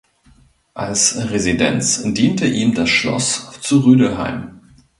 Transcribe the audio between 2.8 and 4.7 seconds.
Schloss zu Rödelheim.